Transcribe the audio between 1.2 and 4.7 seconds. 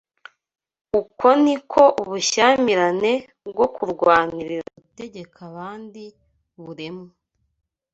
ni ko ubushyamirane bwo kurwanira